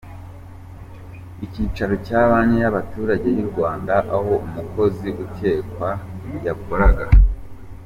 Icyicaro 1.45 1.93
cya 2.05 2.21
Banki 2.29 2.57
y’Abaturage 2.63 3.27
y’u 3.37 3.47
Rwanda, 3.51 3.93
aho 4.15 4.31
umukozi 4.47 5.09
ukekwa 5.25 5.89
yakoraga. 6.45 7.05